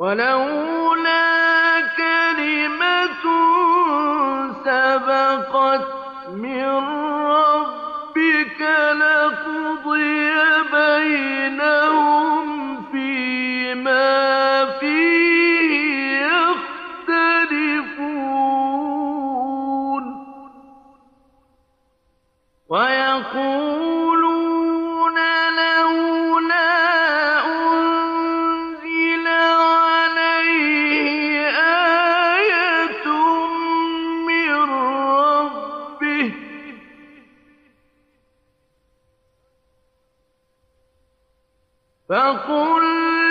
ولولا 0.00 1.80
كلمة 1.96 3.24
سبقت 4.64 5.86
من 6.32 6.68
ربك 7.26 8.60
لقضي 9.00 10.30
بينهم 10.72 12.46
فيما 12.92 14.64
فيه 14.80 15.70
يختلفون. 16.26 17.40
فقل 42.10 42.84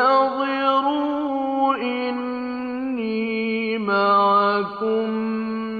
إني 1.75 3.27
معكم 3.77 5.09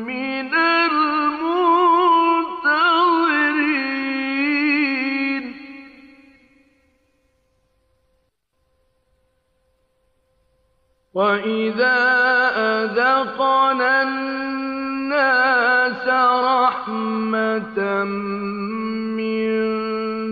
من 0.06 0.54
المنتظرين. 0.54 1.74
وإذا 11.14 12.00
أذقنا 12.58 14.43
رحمة 16.84 18.04
من 19.16 19.52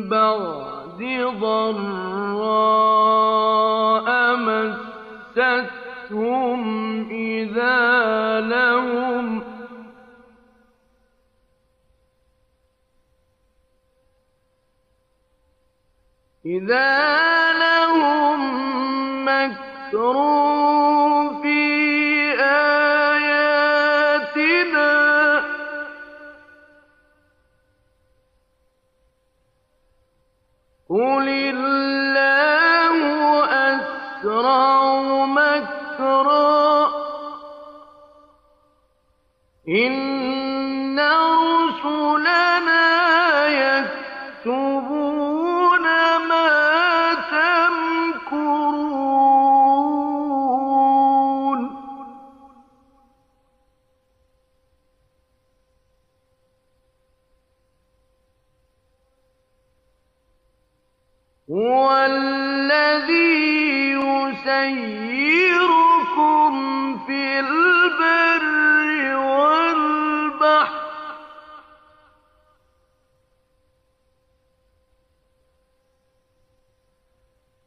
بعد 0.09 0.99
ضراء 1.39 2.81
إذا 7.11 8.39
لهم 8.39 9.43
إذا 16.45 17.51
لهم 17.53 18.39
مكر 19.25 20.60
قل 30.91 31.29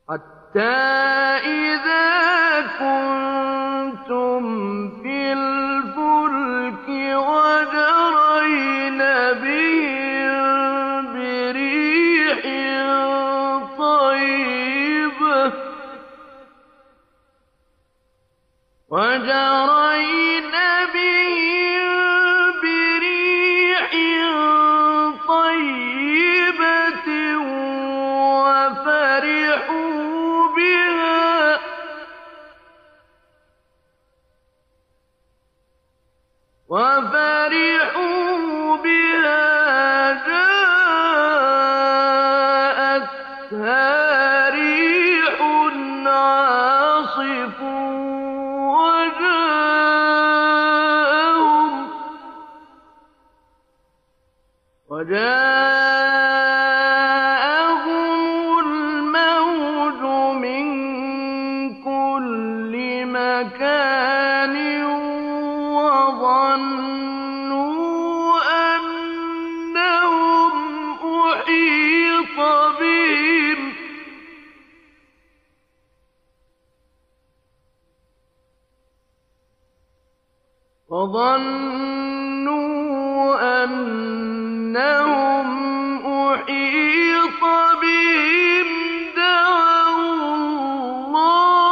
حتى 0.08 0.60
إذا 1.40 2.60
كنتم 2.78 3.23
وفرحوا 36.74 38.76
بها 38.76 39.54
عاصف 46.06 47.60
وجاءهم 54.90 56.03
وَظَنُّوا 80.94 82.54
أَنَّهُمْ 83.64 85.48
أُحِيطَ 86.06 87.42
بِهِمْ 87.82 88.68
دَعَوُا 89.16 90.14
اللَّهَ. 91.04 91.64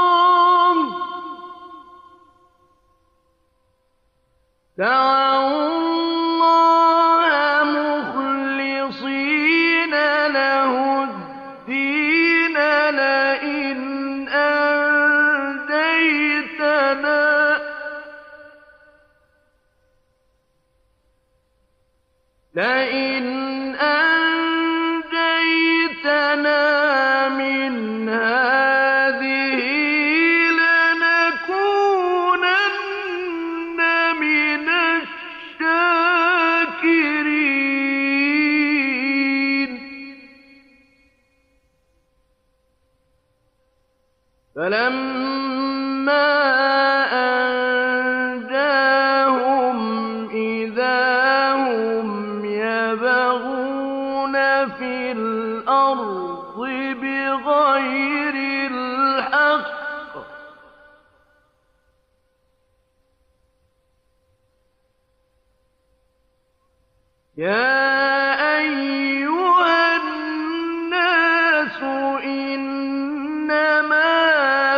يا 67.36 68.58
أيها 68.58 69.96
الناس 69.96 71.82
إنما 72.24 73.98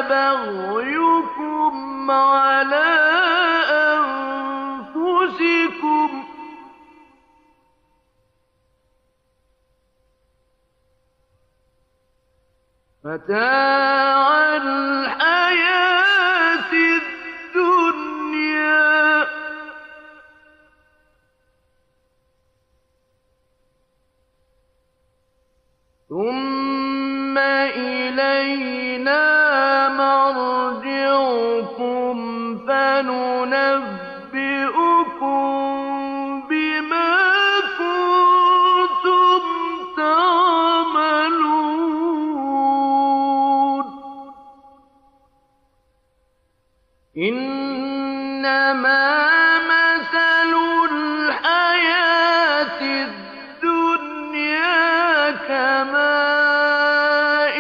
بغيكم 0.01 2.11
على 2.11 2.85
أنفسكم 4.95 6.25
متاع 13.05 14.57
الحياة 14.57 15.24
ماء 55.93 57.57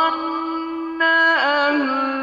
ظن 0.00 1.02
أهل 1.02 2.19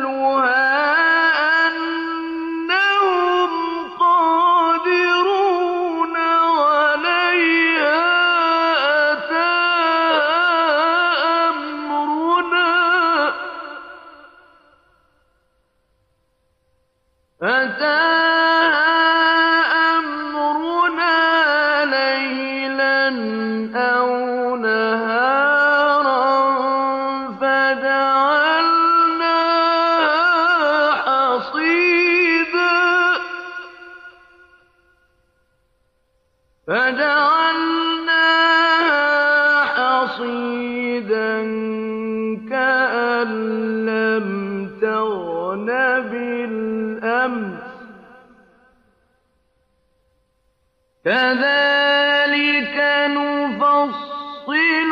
كذلك 51.08 52.78
نفصل 53.16 54.92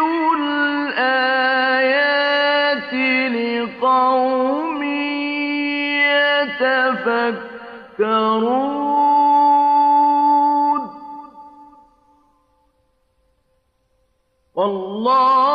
الآيات 0.96 1.74
لقوم 3.36 4.82
يتفكرون. 6.48 7.66
والله 14.56 15.55